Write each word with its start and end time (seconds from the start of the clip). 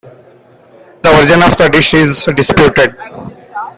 The 1.03 1.13
origin 1.15 1.43
of 1.43 1.55
the 1.59 1.69
dish 1.71 1.93
is 1.93 2.25
disputed. 2.35 2.97